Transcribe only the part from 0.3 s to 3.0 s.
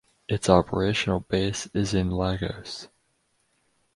Operational base is in Lagos.